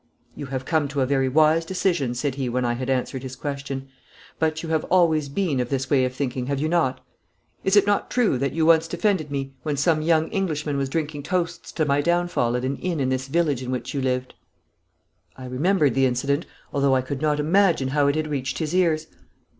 [0.35, 3.35] 'You have come to a very wise decision,' said he when I had answered his
[3.35, 3.89] question.
[4.39, 7.05] 'But you have always been of this way of thinking, have you not?
[7.63, 11.21] Is it not true that you once defended me when some young Englishman was drinking
[11.21, 14.33] toasts to my downfall at an inn in this village in which you lived?'
[15.37, 19.05] I remembered the incident, although I could not imagine how it had reached his ears.